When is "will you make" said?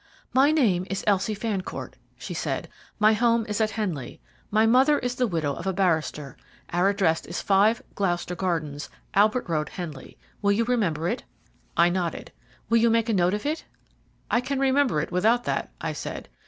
12.67-13.09